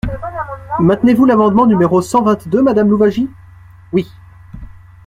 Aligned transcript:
Maintenez-vous 0.79 1.25
l’amendement 1.25 1.67
numéro 1.67 2.01
cent 2.01 2.23
vingt-deux, 2.23 2.63
madame 2.63 2.87
Louwagie? 2.89 3.29
Oui. 3.93 4.11